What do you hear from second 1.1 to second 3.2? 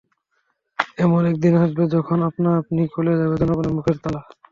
একদিন আসবে যখন আপনা আপনিই খুলে